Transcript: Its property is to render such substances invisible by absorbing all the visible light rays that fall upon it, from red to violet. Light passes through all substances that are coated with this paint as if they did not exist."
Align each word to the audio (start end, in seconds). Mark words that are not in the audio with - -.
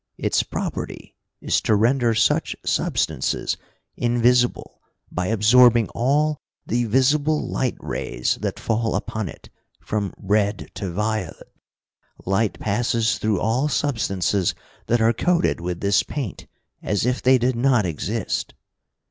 Its 0.17 0.41
property 0.41 1.15
is 1.41 1.61
to 1.61 1.75
render 1.75 2.15
such 2.15 2.55
substances 2.65 3.55
invisible 3.95 4.81
by 5.11 5.27
absorbing 5.27 5.87
all 5.89 6.41
the 6.65 6.85
visible 6.85 7.47
light 7.47 7.77
rays 7.79 8.35
that 8.41 8.59
fall 8.59 8.95
upon 8.95 9.29
it, 9.29 9.51
from 9.79 10.11
red 10.17 10.71
to 10.73 10.89
violet. 10.89 11.53
Light 12.25 12.59
passes 12.59 13.19
through 13.19 13.39
all 13.39 13.67
substances 13.67 14.55
that 14.87 15.01
are 15.01 15.13
coated 15.13 15.61
with 15.61 15.81
this 15.81 16.01
paint 16.01 16.47
as 16.81 17.05
if 17.05 17.21
they 17.21 17.37
did 17.37 17.55
not 17.55 17.85
exist." 17.85 18.55